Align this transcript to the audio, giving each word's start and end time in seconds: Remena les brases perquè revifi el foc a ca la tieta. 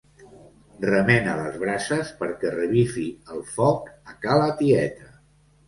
Remena 0.85 1.35
les 1.39 1.59
brases 1.65 2.09
perquè 2.23 2.55
revifi 2.57 3.05
el 3.37 3.45
foc 3.53 3.95
a 4.15 4.19
ca 4.27 4.43
la 4.45 4.51
tieta. 4.65 5.15